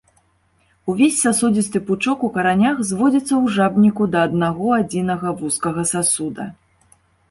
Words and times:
Увесь 0.93 1.19
сасудзісты 1.25 1.81
пучок 1.91 2.25
у 2.29 2.31
каранях 2.39 2.81
зводзіцца 2.89 3.29
ў 3.41 3.45
жабніку 3.61 4.03
да 4.17 4.27
аднаго-адзінага 4.31 5.27
вузкага 5.45 5.91
сасуда. 5.97 6.53